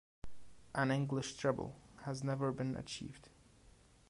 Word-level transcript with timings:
An 0.73 0.89
English 0.89 1.35
Treble 1.37 1.75
has 2.05 2.23
never 2.23 2.51
been 2.51 2.75
achieved. 2.75 3.29